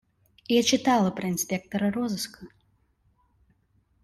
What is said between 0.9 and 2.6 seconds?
про инспектора розыска.